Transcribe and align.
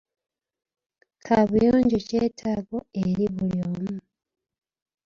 Kaabuyonjo 1.25 1.97
kyetaago 2.07 2.77
eri 3.01 3.25
buli 3.35 3.61
muntu. 3.71 3.95